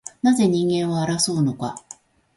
[0.23, 1.75] なぜ人間は争うのか